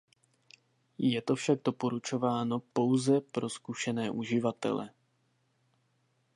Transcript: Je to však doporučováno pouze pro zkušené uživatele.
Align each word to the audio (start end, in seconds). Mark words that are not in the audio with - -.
Je 0.97 1.21
to 1.21 1.35
však 1.35 1.59
doporučováno 1.63 2.59
pouze 2.59 3.21
pro 3.21 3.49
zkušené 3.49 4.11
uživatele. 4.11 4.89